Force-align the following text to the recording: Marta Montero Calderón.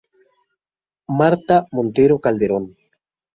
Marta 1.19 1.57
Montero 1.75 2.15
Calderón. 2.25 2.63